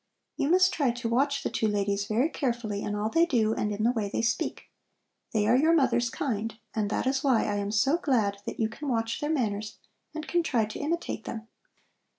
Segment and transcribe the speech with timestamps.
[0.35, 3.71] You must try to watch the two ladies very carefully in all they do and
[3.71, 4.71] in the way they speak.
[5.31, 8.67] They are your mother's kind, and that is why I am so glad that you
[8.67, 9.77] can watch their manners
[10.15, 11.47] and can try to imitate them.